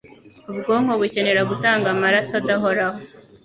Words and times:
Ubwonko 0.51 0.93
bukenera 1.01 1.41
gutanga 1.51 1.87
amaraso 1.95 2.31
adahoraho. 2.41 2.99